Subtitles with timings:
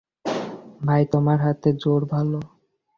[0.81, 2.39] ভাই, তোমার হাতে জোর ভালো।